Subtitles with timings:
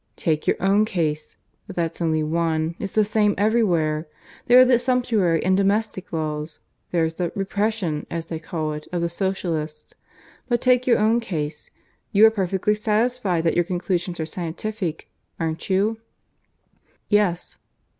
[0.15, 4.07] Take your own case; though that's only one: it's the same everywhere.
[4.47, 6.57] There are the sumptuary and domestic laws;
[6.89, 9.93] there's the 'repression,' as they call it, of the Socialists.
[10.49, 11.69] But take your own case.
[12.11, 15.07] You are perfectly satisfied that your conclusions are scientific,
[15.39, 15.99] aren't you?"
[17.07, 17.59] "Yes."